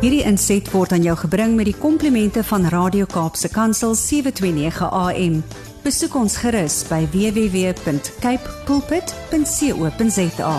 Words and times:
Hierdie 0.00 0.22
inset 0.24 0.64
word 0.72 0.94
aan 0.96 1.02
jou 1.04 1.12
gebring 1.26 1.58
met 1.58 1.66
die 1.68 1.76
komplimente 1.76 2.40
van 2.48 2.62
Radio 2.72 3.04
Kaapse 3.04 3.50
Kansel 3.52 3.92
729 3.92 4.86
AM. 4.96 5.34
Besoek 5.84 6.14
ons 6.16 6.38
gerus 6.40 6.78
by 6.88 7.02
www.cape 7.12 8.54
pulpit.co.za. 8.64 10.54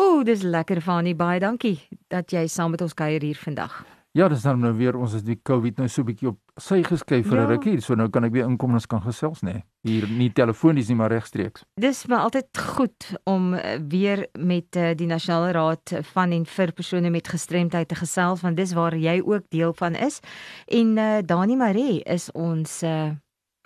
Ooh, 0.00 0.24
dis 0.24 0.40
lekker 0.40 0.80
Fanie, 0.80 1.12
baie 1.12 1.36
dankie 1.44 1.76
dat 2.08 2.32
jy 2.32 2.48
saam 2.48 2.72
met 2.72 2.80
ons 2.80 2.96
kuier 2.96 3.20
hier 3.20 3.36
vandag. 3.36 3.82
Ja, 4.16 4.32
dis 4.32 4.48
nou 4.48 4.72
weer 4.80 4.96
ons 4.96 5.12
het 5.20 5.28
die 5.28 5.36
COVID 5.36 5.76
nou 5.84 5.88
so 5.88 6.00
'n 6.00 6.06
bietjie 6.06 6.32
op 6.32 6.40
sy 6.60 6.82
geskuif 6.82 7.26
vir 7.26 7.38
'n 7.38 7.40
Ja. 7.40 7.48
rukkie, 7.48 7.80
so 7.80 7.94
nou 7.94 8.08
kan 8.08 8.24
ek 8.24 8.32
weer 8.32 8.44
inkom 8.44 8.70
en 8.70 8.74
ons 8.74 8.86
kan 8.86 9.00
gesels 9.00 9.40
nê. 9.42 9.52
Nee. 9.52 9.64
Hier 9.82 10.08
nie 10.08 10.30
telefonies 10.30 10.88
nie, 10.88 10.96
maar 10.96 11.10
regstreeks. 11.10 11.64
Dis 11.80 12.06
maar 12.06 12.20
altyd 12.20 12.58
goed 12.58 13.16
om 13.24 13.54
eh, 13.54 13.78
weer 13.88 14.26
met 14.38 14.76
eh, 14.76 14.94
die 14.94 15.06
Nasionale 15.06 15.52
Raad 15.52 15.92
van 16.12 16.32
en 16.32 16.46
vir 16.46 16.72
persone 16.72 17.10
met 17.10 17.28
gestremdheid 17.28 17.88
te 17.88 17.94
gesels 17.94 18.40
want 18.40 18.56
dis 18.56 18.72
waar 18.72 18.94
jy 18.96 19.20
ook 19.24 19.48
deel 19.50 19.72
van 19.72 19.94
is. 19.94 20.20
En 20.68 20.96
uh, 20.98 21.18
Dani 21.24 21.56
Maree 21.56 22.02
is 22.02 22.32
ons 22.32 22.82
uh, 22.82 23.10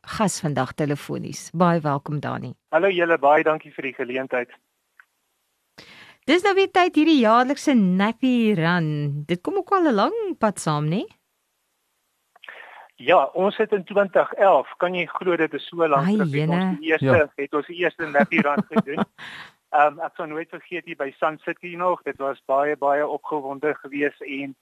gas 0.06 0.40
vandag 0.40 0.72
telefonies. 0.72 1.50
Baie 1.52 1.80
welkom 1.80 2.20
Dani. 2.20 2.54
Hallo 2.70 2.88
julle, 2.88 3.18
baie 3.18 3.42
dankie 3.42 3.72
vir 3.72 3.82
die 3.82 3.94
geleentheid. 3.94 4.48
Dis 6.24 6.42
nou 6.42 6.54
weer 6.54 6.70
tyd 6.72 6.94
hierdie 6.94 7.20
jaarlikse 7.20 7.74
Nappy 7.74 8.54
Run. 8.56 9.24
Dit 9.26 9.42
kom 9.42 9.54
ook 9.60 9.72
al 9.72 9.88
'n 9.88 9.94
lang 9.94 10.38
pad 10.38 10.58
saam, 10.60 10.88
nê? 10.88 11.04
Ja, 12.94 13.24
ons 13.34 13.56
het 13.56 13.72
in 13.72 13.84
2011, 13.84 14.74
kan 14.76 14.94
jy 14.94 15.06
glo 15.06 15.36
dit 15.36 15.54
is 15.54 15.66
so 15.66 15.86
lank 15.88 16.06
terug 16.06 16.30
het 16.30 16.48
ons 16.48 16.78
die 16.78 16.90
eerste 16.92 17.06
Ja. 17.06 17.26
het 17.36 17.54
ons 17.54 17.66
die 17.66 17.76
eerste 17.76 18.04
Run 18.06 18.64
gedoen. 18.70 19.04
Ehm 19.74 19.98
um, 19.98 20.00
ek 20.06 20.14
sal 20.14 20.26
nooit 20.30 20.48
vergeet 20.48 20.84
hier 20.86 20.96
by 20.96 21.10
Sun 21.18 21.38
City 21.42 21.74
nog, 21.74 22.02
dit 22.06 22.16
was 22.22 22.38
baie 22.46 22.77
baie 22.77 23.06
opgewonde 23.06 23.74
geweest 23.74 24.20
en 24.22 24.54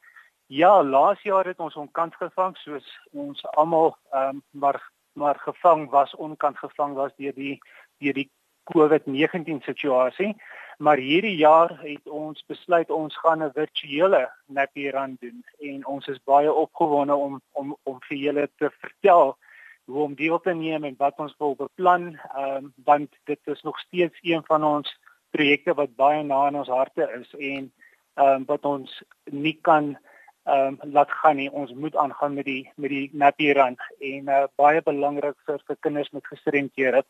ja, 0.46 0.82
laas 0.82 1.20
jaar 1.22 1.44
het 1.44 1.60
ons 1.60 1.76
onkant 1.76 2.14
gevang 2.16 2.56
soos 2.56 2.88
ons 3.12 3.44
almal 3.52 3.96
ehm 4.12 4.28
um, 4.28 4.42
maar 4.50 4.80
maar 5.12 5.36
gevang 5.38 5.90
was, 5.90 6.14
onkant 6.16 6.58
gevang 6.58 6.94
was 6.94 7.12
deur 7.16 7.34
die 7.34 7.58
deur 7.98 8.14
die 8.16 8.30
COVID-19 8.70 9.62
situasie. 9.64 10.36
Maar 10.78 10.96
hierdie 10.96 11.36
jaar 11.36 11.80
het 11.82 12.08
ons 12.08 12.44
besluit 12.46 12.90
ons 12.90 13.16
gaan 13.16 13.42
'n 13.42 13.52
virtuele 13.54 14.30
Nappy 14.46 14.88
Run 14.88 15.16
doen 15.20 15.44
en 15.60 15.86
ons 15.86 16.06
is 16.06 16.24
baie 16.24 16.52
opgewonde 16.52 17.14
om 17.14 17.40
om 17.52 17.76
om 17.82 17.98
vir 18.08 18.18
julle 18.18 18.50
te 18.56 18.70
vertel 18.80 19.36
hoe 19.84 20.02
om 20.02 20.14
deel 20.14 20.40
te 20.40 20.54
neem 20.54 20.84
en 20.84 20.94
wat 20.98 21.18
ons 21.18 21.34
wil 21.38 21.54
beplan. 21.54 22.18
Ehm 22.34 22.56
um, 22.56 22.72
want 22.84 23.10
dit 23.24 23.40
is 23.44 23.62
nog 23.62 23.78
steeds 23.78 24.18
een 24.22 24.42
van 24.44 24.64
ons 24.64 24.98
projekte 25.30 25.74
wat 25.74 25.96
baie 25.96 26.22
na 26.22 26.46
in 26.48 26.56
ons 26.56 26.68
harte 26.68 27.10
is 27.20 27.34
en 27.38 27.72
ehm 28.14 28.34
um, 28.34 28.44
wat 28.44 28.64
ons 28.64 29.02
nie 29.24 29.58
kan 29.60 29.98
ehm 30.44 30.78
um, 30.82 30.92
laat 30.92 31.10
gaan 31.10 31.36
nie. 31.36 31.50
Ons 31.50 31.72
moet 31.72 31.96
aangaan 31.96 32.34
met 32.34 32.44
die 32.44 32.70
met 32.74 32.90
die 32.90 33.10
Nappy 33.12 33.52
Run 33.52 33.76
en 33.98 34.28
uh, 34.28 34.44
baie 34.56 34.82
belangrik 34.82 35.36
vir 35.46 35.62
vir 35.66 35.76
kinders 35.80 36.10
met 36.10 36.26
gestremthede. 36.26 37.04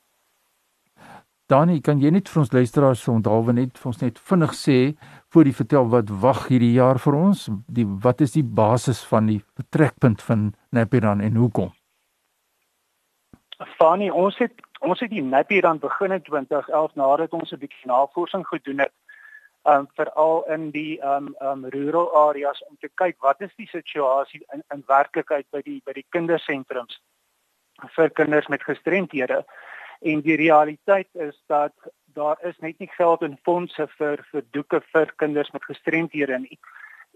Dani, 1.53 1.83
kan 1.85 1.99
jy 2.01 2.09
net 2.15 2.31
vir 2.33 2.41
ons 2.41 2.53
luisteraars 2.55 3.03
onthaalwe 3.13 3.53
net 3.53 3.77
vir 3.77 3.89
ons 3.91 3.99
net 4.01 4.21
vinnig 4.31 4.53
sê 4.57 4.77
voor 5.35 5.45
die 5.45 5.57
vertel 5.59 5.91
wat 5.93 6.13
wag 6.23 6.47
hierdie 6.49 6.73
jaar 6.79 7.01
vir 7.05 7.17
ons? 7.19 7.43
Die 7.69 7.85
wat 8.05 8.23
is 8.25 8.33
die 8.39 8.45
basis 8.61 9.03
van 9.11 9.29
die 9.29 9.41
vertrekpunt 9.61 10.23
van 10.25 10.47
Napiran 10.73 11.21
en 11.21 11.37
hoekom? 11.37 11.75
Fani, 13.77 14.09
ons 14.11 14.39
het 14.41 14.65
ons 14.81 15.03
het 15.05 15.13
die 15.13 15.23
Nappy 15.23 15.61
Run 15.63 15.79
begin 15.83 16.17
in 16.17 16.25
2011 16.25 16.97
nadat 17.03 17.37
ons 17.37 17.53
'n 17.53 17.61
bietjie 17.61 17.91
navorsing 17.91 18.47
gedoen 18.49 18.81
het 18.87 18.95
um 19.75 19.87
veral 19.95 20.45
in 20.55 20.71
die 20.71 20.99
um 21.05 21.35
um 21.41 21.67
rural 21.75 22.09
areas 22.29 22.65
om 22.69 22.77
te 22.81 22.89
kyk 22.95 23.17
wat 23.21 23.41
is 23.41 23.53
die 23.57 23.69
situasie 23.69 24.41
in 24.55 24.63
in 24.75 24.83
werklikheid 24.87 25.47
by 25.51 25.61
die 25.63 25.83
by 25.85 25.93
die 25.93 26.07
kindersentrums 26.17 26.99
vir 27.97 28.11
kinders 28.11 28.49
met 28.49 28.63
gestremthede. 28.63 29.45
En 30.03 30.21
die 30.21 30.37
realiteit 30.37 31.09
is 31.13 31.43
dat 31.47 31.73
daar 32.13 32.39
is 32.43 32.59
net 32.59 32.79
nie 32.79 32.91
geld 32.91 33.23
en 33.23 33.39
fondse 33.43 33.87
vir 33.99 34.23
vir 34.31 34.45
doeke 34.51 34.81
vir 34.93 35.13
kinders 35.17 35.51
met 35.51 35.65
gestremthede 35.65 36.39
nie. 36.39 36.59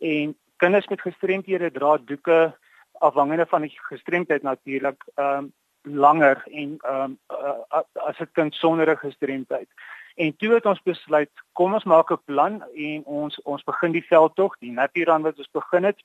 En 0.01 0.37
kinders 0.57 0.89
met 0.89 1.01
gestremthede 1.01 1.71
dra 1.71 1.97
doeke 1.99 2.55
afhangende 2.99 3.47
van 3.47 3.67
die 3.67 3.79
gestremdheid 3.91 4.43
natuurlik 4.43 5.05
um 5.17 5.53
langer 5.83 6.43
en 6.51 6.79
um 6.91 7.19
uh, 7.31 7.83
as 7.93 8.19
'n 8.19 8.31
kind 8.33 8.55
sonder 8.55 8.91
'n 8.91 8.97
gestremdheid. 8.97 9.69
En 10.15 10.37
toe 10.37 10.55
het 10.55 10.67
ons 10.67 10.83
besluit, 10.83 11.31
kom 11.53 11.75
ons 11.75 11.85
maak 11.85 12.11
'n 12.11 12.25
plan 12.25 12.65
en 12.75 13.05
ons 13.05 13.43
ons 13.43 13.65
begin 13.65 13.93
die 13.93 14.07
veldtog, 14.07 14.59
die 14.59 14.73
Nappy 14.73 15.03
Run 15.03 15.23
wat 15.23 15.39
ons 15.39 15.51
begin 15.51 15.85
het. 15.85 15.99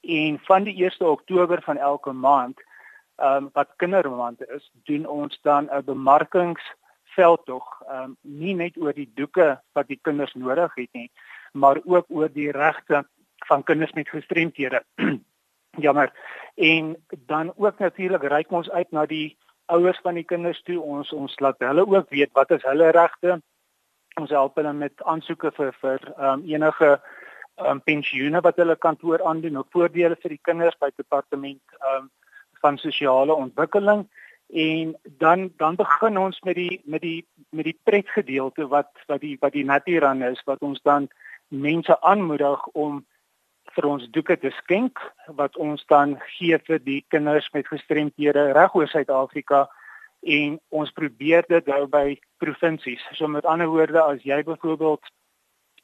En 0.00 0.38
van 0.38 0.62
die 0.64 0.84
1 0.84 1.00
Oktober 1.00 1.62
van 1.62 1.76
elke 1.76 2.12
maand, 2.12 2.60
ehm 3.16 3.44
um, 3.44 3.50
wat 3.52 3.76
kindermaand 3.76 4.48
is, 4.48 4.70
doen 4.84 5.06
ons 5.06 5.40
dan 5.42 5.68
'n 5.70 5.84
bemarkingsveldtog, 5.84 7.82
ehm 7.88 8.02
um, 8.04 8.16
nie 8.20 8.54
net 8.54 8.76
oor 8.76 8.92
die 8.92 9.10
doeke 9.14 9.60
wat 9.72 9.86
die 9.86 10.00
kinders 10.02 10.34
nodig 10.34 10.74
het 10.74 10.92
nie, 10.92 11.10
maar 11.52 11.80
ook 11.84 12.06
oor 12.08 12.32
die 12.32 12.50
regte 12.50 13.06
van 13.46 13.62
kinders 13.62 13.92
met 13.92 14.08
gestremthede. 14.08 14.82
Jammer. 15.84 16.12
En 16.54 16.96
dan 17.10 17.52
ook 17.56 17.78
natuurlik 17.78 18.22
reik 18.22 18.50
ons 18.50 18.70
uit 18.70 18.90
na 18.90 19.06
die 19.06 19.38
ouers 19.66 19.98
van 20.02 20.14
die 20.14 20.24
kinders 20.24 20.62
toe. 20.62 20.80
Ons 20.80 21.12
ons 21.12 21.38
laat 21.40 21.58
hulle 21.58 21.86
ook 21.86 22.10
weet 22.10 22.32
wat 22.32 22.50
is 22.50 22.62
hulle 22.62 22.90
regte. 22.90 23.40
Ons 24.20 24.30
help 24.30 24.56
hulle 24.60 24.72
met 24.72 25.02
aansoeke 25.02 25.52
vir 25.56 25.72
vir 25.80 26.00
um, 26.18 26.42
enige 26.44 27.00
um, 27.56 27.80
pensioene 27.80 28.40
wat 28.44 28.56
hulle 28.60 28.76
kantoor 28.76 29.24
aandoen, 29.24 29.56
ook 29.56 29.72
voordele 29.72 30.16
vir 30.20 30.36
die 30.36 30.42
kinders 30.42 30.76
by 30.80 30.90
departement 30.96 31.78
um, 31.94 32.10
van 32.62 32.78
sosiale 32.78 33.34
ontwikkeling 33.34 34.06
en 34.52 34.96
dan 35.18 35.50
dan 35.56 35.76
begin 35.76 36.18
ons 36.18 36.40
met 36.40 36.54
die 36.54 36.80
met 36.84 37.00
die 37.02 37.26
met 37.50 37.64
die 37.64 37.78
pret 37.84 38.08
gedeelte 38.16 38.68
wat 38.68 38.90
wat 39.06 39.20
die 39.20 39.36
wat 39.40 39.52
die 39.52 39.64
Naturan 39.64 40.22
is 40.22 40.42
wat 40.44 40.60
ons 40.60 40.80
dan 40.82 41.08
mense 41.48 42.00
aanmoedig 42.00 42.66
om 42.72 43.04
vir 43.76 43.88
ons 43.88 44.08
doeke 44.10 44.36
te 44.38 44.50
skenk 44.58 45.00
wat 45.40 45.56
ons 45.56 45.84
dan 45.88 46.18
gee 46.36 46.58
vir 46.68 46.82
die 46.84 47.00
kinders 47.08 47.48
met 47.52 47.68
gestremthede 47.68 48.50
reg 48.52 48.74
oor 48.74 48.88
Suid-Afrika 48.88 49.66
en 50.22 50.58
ons 50.68 50.92
probeer 50.94 51.46
dit 51.48 51.66
hou 51.66 51.86
by 51.90 52.18
provinsies. 52.42 53.02
So 53.18 53.26
met 53.28 53.46
ander 53.48 53.70
woorde 53.70 54.02
as 54.02 54.22
jy 54.22 54.42
byvoorbeeld 54.46 55.10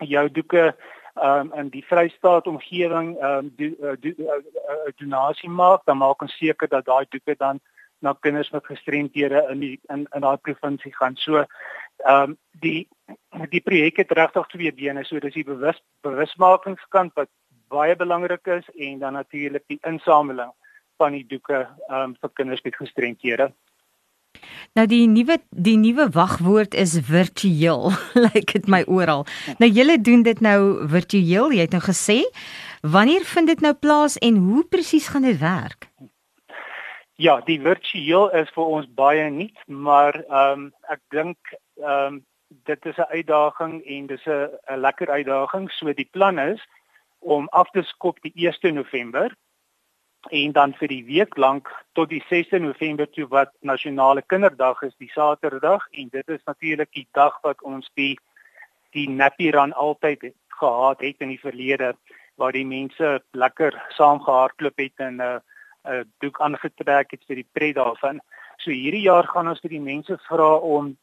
jou 0.07 0.29
doeke 0.31 0.75
um, 1.23 1.53
in 1.55 1.69
die 1.71 1.85
Vrystaat 1.85 2.47
omgewing 2.47 3.17
um, 3.23 3.51
do, 3.57 3.73
uh, 3.83 3.97
do, 4.01 4.13
uh, 4.19 4.93
donasie 4.97 5.51
maak, 5.51 5.85
dan 5.85 5.99
maak 5.99 6.23
ons 6.23 6.37
seker 6.39 6.69
dat 6.69 6.87
daai 6.87 7.07
doeke 7.11 7.37
dan 7.39 7.61
na 8.01 8.13
kinders 8.21 8.51
met 8.51 8.67
gestremthede 8.67 9.47
in 9.51 9.61
die 9.61 9.81
in 9.91 10.07
in 10.15 10.21
daai 10.21 10.37
provinsie 10.37 10.95
gaan. 10.95 11.17
So 11.17 11.45
ehm 12.07 12.31
um, 12.31 12.39
die 12.53 12.89
die 13.51 13.61
projek 13.61 13.97
het 13.97 14.13
regtig 14.13 14.47
twee 14.47 14.73
bene. 14.73 15.05
So 15.05 15.19
dis 15.19 15.35
die 15.35 15.45
bewus 15.45 15.83
bewusmakingskant 16.07 17.15
wat 17.15 17.31
baie 17.69 17.97
belangrik 17.97 18.47
is 18.47 18.69
en 18.75 18.99
dan 18.99 19.13
natuurlik 19.13 19.65
die 19.67 19.81
insameling 19.83 20.53
van 20.97 21.13
die 21.13 21.27
doeke 21.27 21.67
um, 21.91 22.15
vir 22.21 22.31
kinders 22.35 22.63
met 22.63 22.77
gestremthede. 22.77 23.53
Nou 24.77 24.87
die 24.87 25.07
nuwe 25.09 25.39
die 25.51 25.77
nuwe 25.77 26.09
wagwoord 26.13 26.75
is 26.75 26.99
virtueel. 27.09 27.91
Lyk 28.27 28.53
dit 28.53 28.69
my 28.69 28.83
oral. 28.87 29.27
Nou 29.59 29.71
julle 29.71 30.01
doen 30.01 30.23
dit 30.23 30.41
nou 30.45 30.87
virtueel. 30.89 31.53
Jy 31.53 31.67
het 31.67 31.77
nou 31.77 31.83
gesê 31.83 32.23
wanneer 32.83 33.25
vind 33.27 33.47
dit 33.47 33.61
nou 33.61 33.75
plaas 33.75 34.19
en 34.23 34.37
hoe 34.37 34.65
presies 34.65 35.09
gaan 35.09 35.27
dit 35.27 35.39
werk? 35.39 35.89
Ja, 37.19 37.41
die 37.43 37.59
virtueel 37.61 38.29
is 38.39 38.51
vir 38.55 38.65
ons 38.65 38.87
baie 38.95 39.31
nuut, 39.31 39.57
maar 39.67 40.21
ehm 40.29 40.69
um, 40.69 40.73
ek 40.95 41.01
dink 41.11 41.55
ehm 41.83 42.21
um, 42.21 42.25
dit 42.49 42.87
is 42.87 42.97
'n 42.97 43.13
uitdaging 43.13 43.83
en 43.85 44.07
dis 44.07 44.25
'n 44.27 44.81
lekker 44.81 45.11
uitdaging. 45.11 45.71
So 45.71 45.93
die 45.93 46.09
plan 46.13 46.39
is 46.39 46.63
om 47.19 47.49
af 47.49 47.71
te 47.71 47.83
skop 47.83 48.21
die 48.23 48.33
1 48.35 48.75
November 48.75 49.35
en 50.31 50.53
dan 50.53 50.75
vir 50.75 50.89
die 50.89 51.05
week 51.05 51.37
lank 51.37 51.69
tot 51.93 52.11
die 52.11 52.23
6de 52.31 52.59
November 52.61 53.07
toe 53.11 53.27
wat 53.31 53.53
nasionale 53.61 54.23
kinderdag 54.23 54.83
is, 54.83 54.95
die 54.99 55.11
Saterdag 55.15 55.87
en 55.93 56.09
dit 56.13 56.29
is 56.29 56.45
natuurlik 56.47 56.91
die 56.93 57.07
dag 57.13 57.39
wat 57.43 57.63
ons 57.63 57.91
die 57.95 58.19
die 58.97 59.09
Nappy 59.09 59.51
Run 59.51 59.73
altyd 59.73 60.33
gehad 60.49 61.01
het 61.01 61.21
in 61.21 61.29
die 61.29 61.41
verlede 61.41 61.95
waar 62.37 62.53
die 62.53 62.67
mense 62.67 63.21
lekker 63.33 63.75
saam 63.97 64.21
gehardloop 64.21 64.79
het 64.79 64.97
en 64.97 65.17
'n 65.17 65.21
uh, 65.21 65.39
'n 65.85 65.95
uh, 65.95 66.05
doek 66.19 66.41
aangetrek 66.41 67.11
het 67.11 67.25
vir 67.27 67.37
die 67.37 67.51
pret 67.53 67.75
daarvan. 67.75 68.21
So 68.59 68.71
hierdie 68.71 69.07
jaar 69.07 69.27
gaan 69.27 69.49
ons 69.49 69.61
vir 69.61 69.71
die 69.71 69.87
mense 69.93 70.19
vra 70.29 70.57
om 70.57 70.97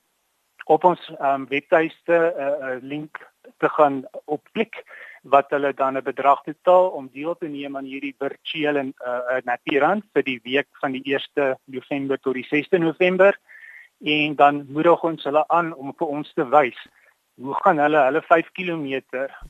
op 0.65 0.83
ons 0.83 1.11
um, 1.19 1.47
webtuiste 1.47 2.13
'n 2.13 2.41
uh, 2.41 2.75
uh, 2.75 2.77
link 2.81 3.17
te 3.57 3.69
gaan 3.69 4.03
opklik 4.25 4.83
wat 5.33 5.49
hulle 5.49 5.73
dan 5.73 5.97
'n 5.97 6.03
bedrag 6.03 6.43
betaal 6.43 6.89
om 6.89 7.09
deel 7.13 7.35
te 7.37 7.47
neem 7.47 7.77
aan 7.77 7.85
hierdie 7.85 8.15
virtuele 8.17 8.81
uh, 8.85 9.41
Napierand 9.43 10.03
vir 10.13 10.23
die 10.23 10.39
week 10.43 10.67
van 10.81 10.91
die 10.91 11.03
1 11.03 11.57
November 11.65 12.19
tot 12.19 12.33
die 12.33 12.47
6de 12.51 12.77
November 12.77 13.37
en 13.99 14.35
dan 14.35 14.65
moedig 14.69 15.03
ons 15.03 15.23
hulle 15.23 15.47
aan 15.47 15.73
om 15.73 15.93
vir 15.97 16.07
ons 16.07 16.33
te 16.33 16.45
wys 16.49 16.77
hoe 17.41 17.55
gaan 17.63 17.77
hulle 17.77 18.03
hulle 18.07 18.21
5 18.21 18.51
km 18.51 19.01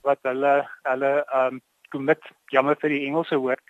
wat 0.01 0.19
hulle 0.21 0.53
hulle 0.83 1.11
um, 1.33 1.61
commit 1.89 2.23
jammer 2.53 2.75
vir 2.81 2.89
die 2.89 3.05
Engelse 3.07 3.37
woord 3.37 3.61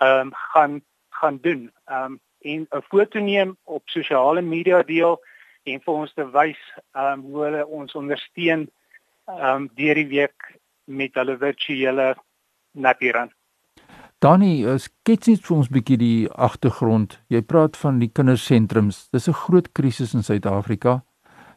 um, 0.00 0.32
gaan 0.52 0.82
gaan 1.16 1.38
doen. 1.40 1.70
Um, 1.88 2.20
en 2.40 2.66
'n 2.70 2.82
foto 2.88 3.18
neem 3.18 3.56
op 3.64 3.82
sosiale 3.88 4.42
media 4.42 4.82
deel 4.82 5.20
en 5.62 5.80
vir 5.80 5.94
ons 5.94 6.12
te 6.14 6.30
wys 6.30 6.60
um, 6.92 7.20
hoe 7.20 7.44
hulle 7.44 7.66
ons 7.66 7.94
ondersteun 7.94 8.68
um, 9.26 9.70
deur 9.74 9.94
die 9.94 10.10
week 10.12 10.58
met 10.86 11.14
hulle 11.14 11.36
virtuele 11.38 12.14
Napiran. 12.72 13.30
Danny, 14.18 14.64
eh, 14.64 14.78
skets 14.78 15.28
net 15.28 15.44
vir 15.44 15.56
ons 15.56 15.68
'n 15.68 15.72
bietjie 15.72 15.98
die 15.98 16.28
agtergrond. 16.30 17.18
Jy 17.28 17.42
praat 17.42 17.76
van 17.76 17.98
die 17.98 18.08
kindersentrums. 18.08 19.08
Dis 19.12 19.28
'n 19.28 19.32
groot 19.32 19.72
krisis 19.72 20.14
in 20.14 20.22
Suid-Afrika 20.22 21.02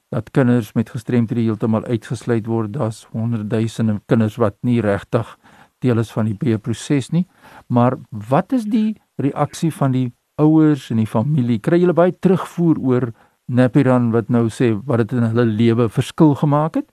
dat 0.09 0.31
kinders 0.31 0.73
met 0.73 0.89
gestremthede 0.89 1.41
heeltemal 1.41 1.85
uitgesluit 1.85 2.45
word. 2.45 2.73
Daar's 2.73 3.07
honderdduisende 3.11 4.01
kinders 4.05 4.35
wat 4.35 4.55
nie 4.61 4.81
regtig 4.81 5.37
deel 5.79 5.97
is 5.97 6.11
van 6.11 6.25
die 6.25 6.37
beheerproses 6.37 7.09
nie. 7.09 7.27
Maar 7.67 7.97
wat 8.09 8.51
is 8.51 8.63
die 8.63 8.97
reaksie 9.15 9.71
van 9.73 9.91
die 9.91 10.13
ouers 10.35 10.89
en 10.89 10.97
die 10.97 11.07
familie? 11.07 11.59
Kry 11.59 11.79
julle 11.79 11.93
baie 11.93 12.19
terugvoer 12.19 12.79
oor 12.79 13.13
Napiran 13.45 14.11
wat 14.11 14.29
nou 14.29 14.47
sê 14.49 14.73
wat 14.85 14.97
dit 14.97 15.11
in 15.17 15.23
hulle 15.31 15.45
lewe 15.45 15.89
verskil 15.89 16.35
gemaak 16.35 16.75
het? 16.75 16.89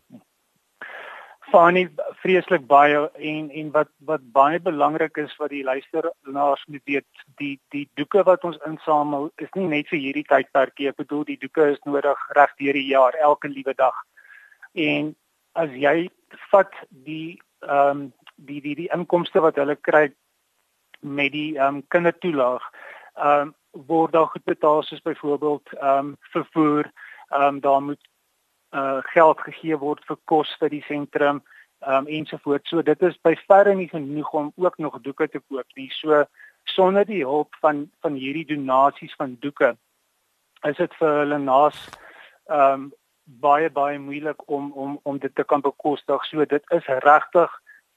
Fanie 1.51 1.89
vreeslik 2.27 2.65
baie 2.67 3.05
en 3.31 3.51
en 3.61 3.69
wat 3.75 3.89
wat 4.09 4.23
baie 4.35 4.59
belangrik 4.61 5.19
is 5.23 5.35
wat 5.39 5.53
die 5.55 5.63
luisteraars 5.65 6.65
moet 6.67 6.83
weet, 6.91 7.07
die 7.39 7.55
die 7.75 7.87
doeke 7.95 8.25
wat 8.27 8.45
ons 8.45 8.59
insamel 8.67 9.31
is 9.45 9.53
nie 9.55 9.69
net 9.71 9.91
vir 9.93 10.01
hierdie 10.03 10.27
tydperkie. 10.27 10.89
Ek 10.91 10.99
bedoel 10.99 11.25
die 11.31 11.39
doeke 11.45 11.69
is 11.75 11.83
nodig 11.87 12.25
reg 12.39 12.55
deur 12.59 12.79
die 12.81 12.89
jaar, 12.89 13.19
elke 13.29 13.51
liewe 13.53 13.77
dag. 13.79 13.95
En 14.75 15.15
as 15.55 15.71
jy 15.87 16.09
vat 16.51 16.75
die 17.07 17.39
ehm 17.63 17.91
um, 17.91 18.05
die 18.49 18.61
die 18.61 18.75
die 18.83 18.91
inkomste 18.95 19.41
wat 19.41 19.57
hulle 19.63 19.79
kry 19.89 20.09
met 21.01 21.33
die 21.33 21.55
ehm 21.55 21.79
um, 21.79 21.83
kindertoelaag, 21.95 22.71
ehm 23.15 23.53
um, 23.53 23.55
word 23.87 24.17
daar 24.19 24.33
goed 24.33 24.45
betaal 24.51 24.83
soos 24.83 25.05
byvoorbeeld 25.07 25.79
ehm 25.79 25.99
um, 25.99 26.15
vervoer, 26.35 26.91
ehm 27.31 27.43
um, 27.55 27.61
daar 27.61 27.83
moet 27.83 28.03
uh 28.75 28.99
geld 29.15 29.41
gegee 29.47 29.77
word 29.79 30.03
vir 30.11 30.19
kos 30.25 30.51
vir 30.61 30.75
die 30.75 30.87
sentrum 30.89 31.45
um 31.87 32.07
ensovoorts. 32.07 32.69
So 32.71 32.83
dit 32.83 33.03
is 33.03 33.17
by 33.23 33.35
verre 33.47 33.75
nie 33.75 33.89
genoeg 33.89 34.33
om 34.33 34.53
ook 34.57 34.79
nog 34.79 35.01
doeke 35.01 35.29
te 35.29 35.41
koop 35.49 35.67
nie. 35.79 35.89
So 36.01 36.25
sonder 36.65 37.07
die 37.07 37.23
hulp 37.25 37.55
van 37.63 37.87
van 38.01 38.15
hierdie 38.19 38.47
donasies 38.47 39.15
van 39.17 39.37
doeke 39.41 39.77
is 40.65 40.77
dit 40.77 40.95
vir 41.01 41.19
hulle 41.23 41.39
naas 41.39 41.79
um 42.51 42.91
baie 43.43 43.71
baie 43.71 43.99
moeilik 43.99 44.43
om 44.51 44.73
om 44.73 44.99
om 45.03 45.19
dit 45.19 45.35
te 45.35 45.45
kan 45.45 45.61
bekostig. 45.61 46.25
So 46.31 46.45
dit 46.45 46.73
is 46.79 46.87
regtig 46.87 47.51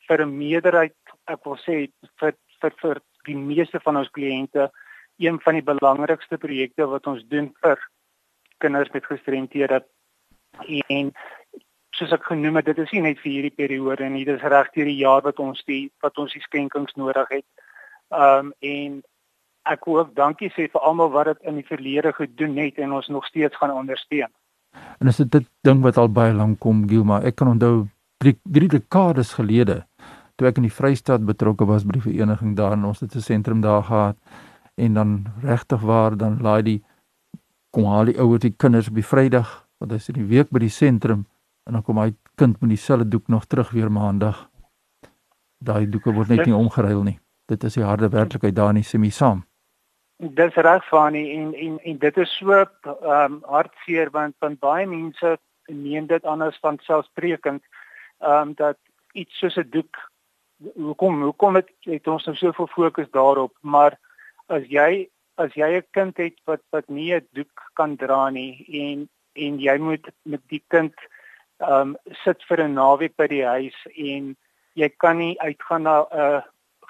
vir 0.08 0.26
'n 0.26 0.38
meerderheid, 0.38 0.98
ek 1.28 1.46
wil 1.46 1.58
sê 1.58 1.90
vir 2.20 2.34
vir 2.62 2.74
vir 2.82 3.02
die 3.26 3.38
meeste 3.38 3.80
van 3.80 3.98
ons 3.98 4.12
kliënte 4.18 4.70
een 5.20 5.40
van 5.40 5.54
die 5.54 5.64
belangrikste 5.64 6.38
projekte 6.38 6.88
wat 6.88 7.08
ons 7.08 7.24
doen 7.28 7.54
vir 7.62 7.80
kinders 8.58 8.92
met 8.94 9.06
gestremthede 9.06 9.84
en 10.88 11.12
soos 12.00 12.16
ek 12.16 12.26
genoem 12.32 12.60
het, 12.60 12.66
dit 12.72 12.80
is 12.84 12.92
nie 12.96 13.04
net 13.06 13.22
vir 13.24 13.32
hierdie 13.32 13.56
periode 13.56 14.10
nie, 14.10 14.26
dit 14.26 14.36
is 14.36 14.50
reg 14.54 14.72
deur 14.76 14.90
die 14.90 15.00
jaar 15.02 15.24
wat 15.28 15.40
ons 15.44 15.62
die 15.68 15.90
wat 16.06 16.18
ons 16.18 16.34
die 16.34 16.44
skenkings 16.48 16.96
nodig 16.96 17.40
het. 17.40 17.48
Ehm 18.16 18.50
um, 18.50 18.54
en 18.60 19.00
ek 19.70 19.86
wil 19.86 20.00
ook 20.02 20.16
dankie 20.18 20.50
sê 20.56 20.66
vir 20.72 20.82
almal 20.82 21.12
wat 21.14 21.28
dit 21.30 21.50
in 21.52 21.60
die 21.60 21.68
verlede 21.68 22.14
gedoen 22.18 22.56
het 22.58 22.80
en 22.80 22.96
ons 22.98 23.08
nog 23.08 23.26
steeds 23.28 23.58
gaan 23.60 23.76
ondersteun. 23.76 24.32
En 25.00 25.08
is 25.08 25.20
dit 25.22 25.32
dit 25.32 25.46
ding 25.68 25.84
wat 25.84 25.98
al 25.98 26.10
baie 26.10 26.34
lank 26.34 26.60
kom, 26.60 26.88
Gilma. 26.90 27.20
Ek 27.22 27.36
kan 27.36 27.52
onthou 27.52 27.88
drie, 28.24 28.40
drie 28.44 28.70
dekades 28.72 29.34
gelede 29.38 29.84
toe 30.40 30.48
ek 30.48 30.60
in 30.62 30.70
die 30.70 30.74
Vrystaat 30.74 31.26
betrokke 31.28 31.68
was 31.68 31.84
by 31.84 31.98
die 31.98 32.06
vereniging 32.06 32.56
daar 32.56 32.78
en 32.78 32.88
ons 32.88 33.02
het 33.04 33.16
'n 33.16 33.22
sentrum 33.22 33.62
daar 33.62 33.84
gehad 33.84 34.18
en 34.76 34.94
dan 34.94 35.26
regtig 35.44 35.82
waar 35.82 36.18
dan 36.18 36.40
laai 36.42 36.64
die 36.64 36.82
kom 37.72 37.86
al 37.86 38.06
die 38.06 38.20
ouers 38.20 38.42
die 38.42 38.56
kinders 38.58 38.88
op 38.88 38.96
die 38.96 39.10
Vrydag 39.12 39.68
wat 39.78 39.92
is 39.92 40.10
in 40.10 40.16
die 40.16 40.30
week 40.36 40.50
by 40.50 40.60
die 40.60 40.70
sentrum 40.70 41.26
en 41.70 41.78
dan 41.78 41.86
kom 41.86 42.00
hy 42.02 42.10
kind 42.36 42.58
met 42.62 42.72
dieselfde 42.74 43.06
doek 43.08 43.28
nog 43.28 43.46
terug 43.46 43.70
weer 43.70 43.92
maandag. 43.94 44.48
Daai 45.62 45.86
doeke 45.90 46.14
word 46.16 46.32
net 46.34 46.48
nie 46.50 46.56
omgeruil 46.56 47.04
nie. 47.06 47.20
Dit 47.46 47.64
is 47.68 47.78
die 47.78 47.86
harde 47.86 48.10
werklikheid 48.10 48.56
daar 48.58 48.74
in 48.74 48.82
die 48.82 48.88
semi 48.88 49.12
saam. 49.14 49.44
Dis 50.18 50.58
reg 50.58 50.88
van 50.90 51.14
nie 51.14 51.28
en 51.36 51.52
en 51.54 51.78
en 51.92 52.00
dit 52.02 52.18
is 52.18 52.32
so 52.38 52.56
ehm 52.58 52.96
um, 53.06 53.38
hartseer 53.46 54.10
want 54.16 54.36
van 54.40 54.58
baie 54.60 54.88
mense 54.88 55.38
neem 55.68 56.08
dit 56.10 56.26
anders 56.26 56.58
van 56.66 56.80
selfsprekend 56.88 57.62
ehm 58.18 58.50
um, 58.50 58.56
dat 58.64 58.78
iets 59.14 59.38
soos 59.40 59.58
'n 59.58 59.70
doek 59.70 60.02
hoekom 60.76 61.22
hoekom 61.22 61.56
het, 61.56 61.70
het 61.86 62.08
ons 62.08 62.26
nou 62.26 62.36
soveel 62.36 62.68
fokus 62.68 63.12
daarop 63.12 63.54
maar 63.62 64.00
as 64.48 64.66
jy 64.68 65.10
as 65.36 65.54
jy 65.54 65.70
'n 65.78 65.88
kind 65.92 66.18
het 66.18 66.36
wat 66.46 66.62
wat 66.70 66.90
nie 66.90 67.14
'n 67.14 67.28
doek 67.32 67.72
kan 67.74 67.96
dra 67.96 68.30
nie 68.30 68.66
en 68.82 69.10
en 69.34 69.60
jy 69.60 69.78
moet 69.78 70.12
met 70.24 70.42
die 70.48 70.64
kind 70.68 70.94
ehm 71.60 71.90
um, 71.90 71.98
sit 72.24 72.44
vir 72.50 72.64
'n 72.64 72.74
naweek 72.74 73.16
by 73.18 73.28
die 73.28 73.46
huis 73.46 73.76
en 73.96 74.36
jy 74.74 74.90
kan 74.98 75.18
nie 75.18 75.36
uitgaan 75.42 75.84
na 75.84 75.96
'n 76.02 76.20
uh, 76.20 76.42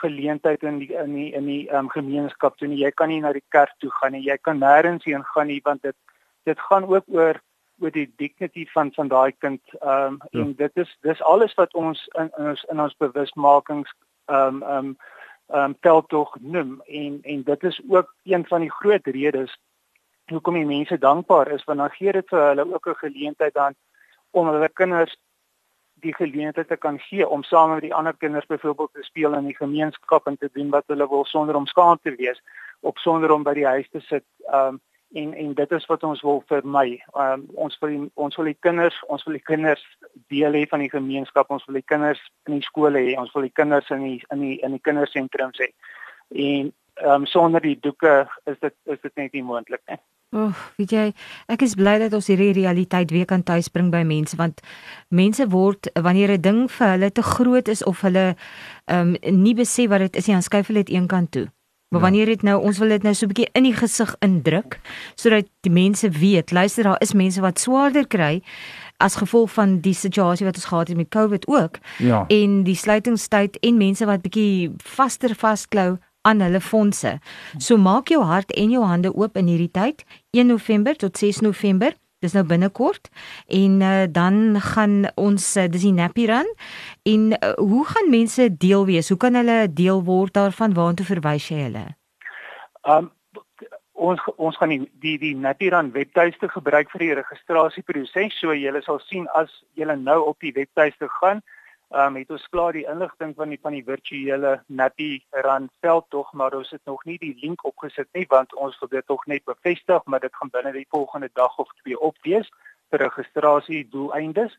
geleentheid 0.01 0.63
in 0.63 0.80
die 0.80 0.94
in 0.94 1.13
die 1.13 1.31
in 1.33 1.45
die 1.45 1.69
um, 1.75 1.89
gemeenskap 1.89 2.57
toe 2.57 2.68
nie. 2.68 2.83
Jy 2.83 2.92
kan 2.92 3.10
nie 3.10 3.21
na 3.21 3.33
die 3.33 3.45
kerk 3.56 3.74
toe 3.80 3.92
gaan 3.92 4.12
nie. 4.12 4.24
Jy 4.24 4.38
kan 4.42 4.60
nêrens 4.60 5.04
heen 5.04 5.24
gaan 5.33 5.48
nie 5.48 5.62
want 5.63 5.81
dit 5.81 5.95
dit 6.44 6.60
gaan 6.69 6.86
ook 6.88 7.06
oor 7.07 7.42
oor 7.81 7.92
die 7.92 8.07
dignity 8.18 8.66
van 8.74 8.92
van 8.95 9.07
daai 9.07 9.31
kind. 9.39 9.62
Ehm 9.81 10.13
um, 10.13 10.19
ja. 10.31 10.42
en 10.42 10.54
dit 10.56 10.77
is 10.83 10.98
dis 11.01 11.22
alles 11.22 11.54
wat 11.54 11.74
ons 11.74 12.07
in, 12.19 12.31
in 12.38 12.51
ons 12.54 12.65
in 12.72 12.80
ons 12.80 12.98
bewusmakings 12.98 13.92
ehm 14.25 14.62
um, 14.62 14.63
ehm 14.63 14.77
um, 14.77 14.98
ehm 15.50 15.63
um, 15.63 15.75
tel 15.81 16.06
tog 16.06 16.38
noem 16.39 16.81
en 16.86 17.19
en 17.22 17.44
dit 17.44 17.63
is 17.63 17.81
ook 17.89 18.13
een 18.24 18.45
van 18.48 18.62
die 18.62 18.72
groot 18.72 19.06
redes 19.06 19.57
hoekom 20.30 20.54
die 20.54 20.65
mense 20.65 20.98
dankbaar 20.98 21.51
is 21.51 21.63
want 21.63 21.80
dan 21.80 21.95
gee 21.98 22.12
dit 22.12 22.27
vir 22.30 22.44
hulle 22.48 22.74
ook 22.74 22.88
'n 22.88 23.04
geleentheid 23.06 23.54
dan 23.54 23.75
om 24.31 24.47
hulle 24.47 24.69
kinders 24.73 25.15
die 25.99 26.15
geleentheid 26.15 26.67
te 26.67 26.77
kan 26.77 26.99
gee 26.99 27.27
om 27.27 27.43
saam 27.43 27.73
met 27.73 27.81
die 27.81 27.93
ander 27.93 28.15
kinders 28.17 28.45
byvoorbeeld 28.45 28.93
te 28.93 29.03
speel 29.03 29.33
in 29.33 29.45
die 29.45 29.55
gemeenskap 29.55 30.27
en 30.27 30.37
te 30.37 30.49
doen 30.53 30.69
wat 30.69 30.87
hulle 30.87 31.07
wil 31.09 31.25
sonder 31.25 31.55
om 31.55 31.65
skaam 31.65 31.99
te 32.01 32.15
wees 32.15 32.41
op 32.79 32.97
sonder 32.97 33.31
om 33.31 33.43
by 33.43 33.53
die 33.53 33.67
huis 33.67 33.89
te 33.89 33.99
sit. 33.99 34.25
Um 34.53 34.79
en 35.17 35.31
en 35.33 35.53
dit 35.57 35.71
is 35.71 35.85
wat 35.89 36.03
ons 36.05 36.21
wil 36.21 36.43
vermy. 36.47 36.99
Um 37.17 37.47
ons 37.57 37.77
wil 37.81 38.09
ons 38.13 38.35
wil 38.37 38.51
die 38.51 38.59
kinders, 38.59 38.97
ons 39.07 39.23
wil 39.25 39.39
die 39.39 39.45
kinders 39.51 39.81
deel 40.29 40.53
hê 40.53 40.65
van 40.69 40.83
die 40.86 40.91
gemeenskap. 40.91 41.50
Ons 41.50 41.65
wil 41.65 41.79
die 41.79 41.88
kinders 41.91 42.21
in 42.45 42.59
die 42.59 42.67
skole 42.67 43.01
hê. 43.01 43.15
Ons 43.17 43.33
wil 43.33 43.48
die 43.48 43.55
kinders 43.62 43.89
in 43.95 44.05
die 44.05 44.19
in 44.29 44.45
die 44.45 44.59
in 44.65 44.77
die 44.77 44.83
kindersentrums 44.86 45.59
hê. 45.63 45.71
En 46.29 46.71
um 47.09 47.25
sonder 47.25 47.63
die 47.65 47.79
doeke 47.81 48.29
is 48.45 48.59
dit 48.62 48.75
is 48.86 49.01
dit 49.01 49.15
net 49.15 49.33
nie 49.33 49.43
moontlik 49.43 49.81
nie. 49.89 50.00
Ooh, 50.29 50.53
weet 50.77 50.91
jy, 50.93 51.05
ek 51.50 51.63
is 51.65 51.74
bly 51.74 51.95
dat 51.98 52.13
ons 52.13 52.27
hierdie 52.29 52.51
realiteit 52.53 53.09
weer 53.09 53.25
kan 53.25 53.41
tuisbring 53.41 53.88
by 53.89 54.03
mense 54.05 54.38
want 54.38 54.62
mense 55.09 55.48
word 55.50 55.89
wanneer 55.98 56.38
'n 56.38 56.41
ding 56.41 56.59
vir 56.69 56.88
hulle 56.88 57.09
te 57.12 57.24
groot 57.25 57.67
is 57.67 57.81
of 57.83 58.01
hulle 58.05 58.36
ehm 58.86 59.15
um, 59.17 59.41
nie 59.43 59.55
besef 59.55 59.89
wat 59.89 60.00
dit 60.00 60.15
is 60.15 60.27
nie, 60.27 60.36
dan 60.36 60.45
skuif 60.45 60.67
hulle 60.67 60.83
dit 60.86 60.93
eenkant 60.93 61.31
toe. 61.31 61.48
Maar 61.89 62.01
ja. 62.01 62.05
wanneer 62.05 62.25
dit 62.25 62.41
nou 62.41 62.62
ons 62.62 62.77
wil 62.77 62.89
dit 62.89 63.03
nou 63.03 63.13
so 63.13 63.25
'n 63.25 63.33
bietjie 63.33 63.50
in 63.53 63.63
die 63.63 63.74
gesig 63.74 64.15
indruk 64.19 64.79
sodat 65.15 65.48
die 65.62 65.74
mense 65.74 66.09
weet, 66.09 66.51
luister 66.51 66.83
daar 66.83 67.01
is 67.01 67.13
mense 67.13 67.41
wat 67.41 67.59
swaarder 67.59 68.07
kry 68.07 68.43
as 68.98 69.15
gevolg 69.15 69.51
van 69.51 69.79
die 69.79 69.93
situasie 69.93 70.45
wat 70.45 70.55
ons 70.55 70.65
gehad 70.65 70.88
het 70.88 70.98
met 70.98 71.09
COVID 71.09 71.48
ook. 71.48 71.77
Ja. 71.98 72.25
En 72.27 72.63
die 72.63 72.75
sluitingstyd 72.75 73.57
en 73.59 73.77
mense 73.77 74.05
wat 74.05 74.21
bietjie 74.21 74.71
vaster 74.77 75.36
vasklou 75.36 75.98
aan 76.21 76.41
hulle 76.43 76.61
fondse. 76.61 77.17
So 77.57 77.77
maak 77.77 78.11
jou 78.11 78.23
hart 78.23 78.51
en 78.51 78.71
jou 78.73 78.83
hande 78.83 79.13
oop 79.15 79.38
in 79.39 79.47
hierdie 79.47 79.71
tyd, 79.71 80.03
1 80.35 80.47
November 80.47 80.95
tot 80.95 81.17
6 81.17 81.41
November. 81.45 81.95
Dis 82.19 82.33
nou 82.35 82.43
binnekort 82.43 83.07
en 83.47 83.77
uh, 83.79 84.03
dan 84.11 84.57
gaan 84.59 85.05
ons 85.15 85.43
uh, 85.55 85.69
dis 85.71 85.85
die 85.88 85.93
Nappy 85.95 86.25
Run 86.27 86.49
en 87.07 87.29
uh, 87.31 87.53
hoe 87.55 87.85
gaan 87.88 88.09
mense 88.11 88.49
deel 88.59 88.83
wees? 88.89 89.07
Hoe 89.07 89.17
kan 89.17 89.39
hulle 89.39 89.61
deel 89.71 90.03
word 90.03 90.35
daarvan? 90.35 90.75
Waartoe 90.75 91.07
verwys 91.07 91.47
jy 91.47 91.61
hulle? 91.69 91.85
Um 92.83 93.07
ons 93.99 94.19
ons 94.35 94.55
gaan 94.59 94.71
die 94.71 94.81
die, 95.03 95.15
die 95.19 95.31
Nappy 95.35 95.71
Run 95.71 95.93
webtuiste 95.95 96.51
gebruik 96.51 96.91
vir 96.91 97.05
die 97.05 97.13
registrasieproses. 97.21 98.35
So 98.39 98.55
julle 98.55 98.83
sal 98.83 98.99
sien 99.07 99.27
as 99.39 99.51
julle 99.79 99.95
nou 99.99 100.19
op 100.27 100.43
die 100.43 100.53
webtuiste 100.55 101.07
gaan, 101.21 101.39
ehm 101.89 102.15
um, 102.15 102.15
het 102.22 102.29
ons 102.29 102.48
klaar 102.53 102.75
die 102.77 102.86
inligting 102.86 103.31
van 103.36 103.50
die 103.50 103.60
van 103.62 103.74
die 103.74 103.84
virtuele 103.84 104.51
Nappy 104.67 105.24
Run 105.46 105.69
veldtog, 105.81 106.34
maar 106.34 106.53
ons 106.53 106.69
het 106.69 106.81
nog 106.86 107.05
nie 107.05 107.17
die 107.17 107.34
link 107.41 107.63
opgesit 107.65 108.08
nie 108.13 108.25
want 108.29 108.53
ons 108.53 108.77
wil 108.79 108.89
dit 108.89 109.05
tog 109.05 109.25
net 109.25 109.43
bevestig, 109.46 110.03
maar 110.05 110.19
dit 110.19 110.36
gaan 110.36 110.51
binne 110.53 110.74
die 110.75 110.86
volgende 110.89 111.29
dag 111.34 111.58
of 111.58 111.72
twee 111.81 111.98
opwees 112.00 112.51
vir 112.89 113.01
registrasie 113.01 113.88
doeleindes. 113.89 114.53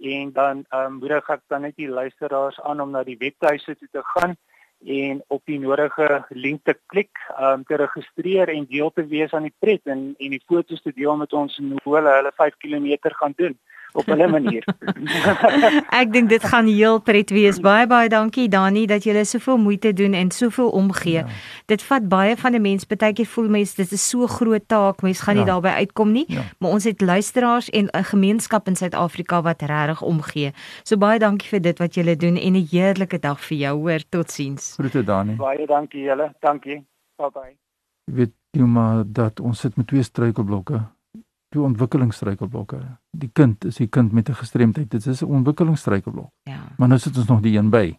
En 0.00 0.32
dan 0.32 0.64
ehm 0.68 0.84
um, 0.84 0.98
moedig 1.00 1.30
ek 1.32 1.40
dan 1.48 1.64
net 1.64 1.76
die 1.76 1.88
luisteraars 1.88 2.60
aan 2.60 2.80
om 2.80 2.90
na 2.90 3.04
die 3.04 3.16
webtuise 3.24 3.76
toe 3.76 3.88
te 3.92 4.02
gaan 4.12 4.36
en 4.84 5.22
op 5.32 5.42
die 5.44 5.58
nodige 5.58 6.24
link 6.28 6.60
te 6.64 6.76
klik 6.92 7.16
om 7.38 7.44
um, 7.44 7.64
te 7.64 7.76
registreer 7.76 8.52
en 8.52 8.66
deel 8.68 8.92
te 8.92 9.06
wees 9.06 9.32
aan 9.32 9.48
die 9.48 9.56
pret 9.58 9.80
en 9.84 10.12
en 10.18 10.36
die 10.36 10.42
foto's 10.44 10.82
te 10.82 10.92
deel 10.92 11.16
met 11.16 11.32
ons 11.32 11.58
en 11.58 11.72
hoe 11.82 11.96
hulle 11.96 12.12
hulle 12.18 12.32
5 12.36 12.56
km 12.56 13.16
gaan 13.16 13.32
doen. 13.36 13.58
Op 13.96 14.06
hulle 14.06 14.28
manier. 14.28 14.64
ek 16.00 16.12
dink 16.12 16.28
dit 16.28 16.44
gaan 16.44 16.66
heel 16.66 17.00
pret 17.00 17.30
wees. 17.30 17.60
Baie 17.60 17.86
baie 17.86 18.08
dankie 18.12 18.48
Dani 18.52 18.86
dat 18.86 19.04
jy 19.04 19.24
soveel 19.24 19.58
moeite 19.58 19.92
doen 19.92 20.12
en 20.12 20.30
soveel 20.30 20.70
omgee. 20.70 21.22
Ja. 21.24 21.26
Dit 21.66 21.82
vat 21.82 22.08
baie 22.08 22.36
van 22.36 22.54
'n 22.54 22.62
mens. 22.62 22.84
Partykeer 22.84 23.26
voel 23.26 23.48
mens 23.48 23.74
dit 23.74 23.92
is 23.92 24.08
so 24.08 24.26
groot 24.26 24.68
taak, 24.68 25.02
mens 25.02 25.20
gaan 25.20 25.34
nie 25.34 25.44
ja. 25.44 25.50
daarbey 25.52 25.72
uitkom 25.72 26.12
nie. 26.12 26.24
Ja. 26.28 26.42
Maar 26.58 26.70
ons 26.70 26.84
het 26.84 27.00
luisteraars 27.00 27.70
en 27.70 27.88
'n 27.92 28.04
gemeenskap 28.04 28.66
in 28.66 28.76
Suid-Afrika 28.76 29.42
wat 29.42 29.62
regtig 29.62 30.02
omgee. 30.02 30.52
So 30.82 30.96
baie 30.96 31.18
dankie 31.18 31.48
vir 31.48 31.60
dit 31.60 31.78
wat 31.78 31.94
julle 31.94 32.16
doen 32.16 32.36
en 32.36 32.52
'n 32.52 32.68
heerlike 32.70 33.18
dag 33.18 33.40
vir 33.40 33.56
jou. 33.56 33.78
Hoor, 33.78 34.00
totsiens. 34.08 34.74
Groete 34.78 35.04
Dani. 35.04 35.36
Baie 35.36 35.66
dankie 35.66 36.02
julle. 36.02 36.34
Dankie. 36.40 36.84
Bye 37.16 37.30
bye. 37.32 37.56
Weet 38.04 38.32
jy 38.50 38.62
maar 38.62 39.04
dat 39.06 39.40
ons 39.40 39.60
sit 39.60 39.76
met 39.76 39.86
twee 39.86 40.02
struikelblokke 40.02 40.80
die 41.56 41.64
ontwikkelingsstruikelblokke. 41.64 42.80
Die 43.16 43.30
kind 43.32 43.64
is 43.68 43.80
die 43.80 43.88
kind 43.88 44.12
met 44.12 44.28
'n 44.28 44.34
gestremdheid. 44.34 44.90
Dit 44.90 45.06
is 45.06 45.22
'n 45.22 45.32
ontwikkelingsstruikelblok. 45.40 46.30
Ja. 46.42 46.60
Maar 46.78 46.88
nou 46.88 47.00
sit 47.00 47.16
ons 47.16 47.26
nog 47.26 47.40
die 47.40 47.58
een 47.58 47.70
by. 47.70 47.98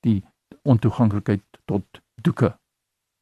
Die 0.00 0.24
ontoeganklikheid 0.62 1.42
tot 1.64 1.84
doeke. 2.14 2.58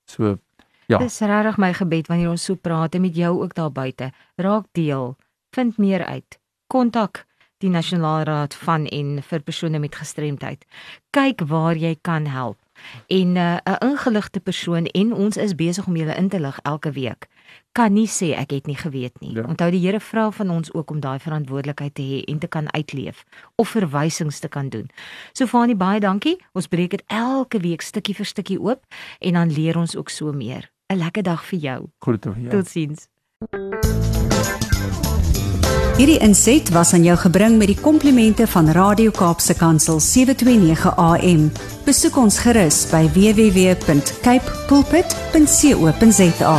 So 0.05 0.39
ja. 0.87 0.99
Dis 0.99 1.21
regtig 1.21 1.57
my 1.57 1.73
gebed 1.73 2.07
wanneer 2.07 2.31
ons 2.31 2.45
so 2.45 2.55
praat 2.55 2.99
met 2.99 3.17
jou 3.17 3.43
ook 3.43 3.55
daar 3.55 3.73
buite. 3.73 4.13
Raak 4.37 4.67
deel. 4.73 5.17
Vind 5.51 5.79
meer 5.79 6.05
uit. 6.05 6.41
Kontak 6.67 7.27
die 7.59 7.71
Nasionale 7.71 8.25
Raad 8.25 8.55
van 8.55 8.87
en 8.87 9.23
vir 9.23 9.43
persone 9.43 9.79
met 9.79 9.95
gestremdheid. 9.95 10.65
Kyk 11.11 11.41
waar 11.47 11.77
jy 11.77 11.97
kan 12.01 12.27
help. 12.27 12.59
En 13.07 13.37
uh, 13.37 13.57
'n 13.57 13.71
uh, 13.71 13.77
ingeligte 13.79 14.41
persoon 14.41 14.85
en 14.87 15.15
ons 15.15 15.37
is 15.37 15.55
besig 15.55 15.87
om 15.87 15.97
julle 15.97 16.15
in 16.15 16.29
te 16.29 16.41
lig 16.41 16.59
elke 16.63 16.91
week 16.91 17.29
kan 17.73 17.93
nie 17.93 18.07
sê 18.07 18.33
ek 18.37 18.53
het 18.53 18.67
nie 18.67 18.77
geweet 18.77 19.21
nie. 19.21 19.33
Ja. 19.37 19.47
Onthou 19.49 19.71
die 19.73 19.81
Here 19.81 20.01
vra 20.01 20.31
van 20.31 20.51
ons 20.51 20.73
ook 20.75 20.91
om 20.91 21.01
daai 21.01 21.19
verantwoordelikheid 21.19 21.95
te 21.95 22.03
hê 22.03 22.23
en 22.29 22.39
te 22.39 22.47
kan 22.47 22.73
uitleef 22.73 23.25
of 23.57 23.69
verwysings 23.69 24.39
te 24.41 24.49
kan 24.49 24.69
doen. 24.69 24.91
So 25.33 25.47
Fanie 25.47 25.77
baie 25.77 26.01
dankie. 26.01 26.37
Ons 26.53 26.69
breek 26.69 26.91
dit 26.91 27.05
elke 27.07 27.59
week 27.65 27.83
stukkie 27.83 28.15
vir 28.15 28.27
stukkie 28.29 28.61
oop 28.61 28.85
en 29.21 29.33
dan 29.41 29.53
leer 29.53 29.79
ons 29.79 29.97
ook 29.97 30.11
so 30.11 30.33
meer. 30.33 30.71
'n 30.93 30.99
Lekker 30.99 31.23
dag 31.23 31.45
vir 31.45 31.59
jou. 31.59 31.89
Groete 31.99 32.33
vir 32.33 32.43
jou. 32.43 32.51
Totsiens. 32.51 33.09
Hierdie 35.97 36.19
inset 36.25 36.71
was 36.73 36.93
aan 36.97 37.05
jou 37.05 37.17
gebring 37.21 37.59
met 37.61 37.67
die 37.69 37.81
komplimente 37.81 38.47
van 38.47 38.71
Radio 38.73 39.11
Kaapse 39.11 39.55
Kansel 39.55 40.01
729 40.01 40.97
AM. 40.97 41.53
Besoek 41.85 42.17
ons 42.17 42.39
gerus 42.39 42.91
by 42.91 43.05
www.cape 43.13 44.51
pulpit.co.za. 44.73 46.57